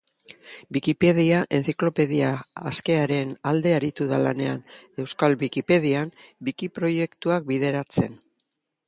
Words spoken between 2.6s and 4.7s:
askearen alde aritu da lanean